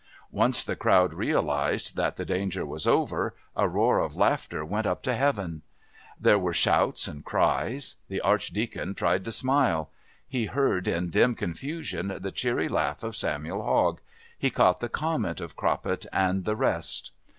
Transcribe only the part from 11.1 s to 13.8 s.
dim confusion the cheery laugh of Samuel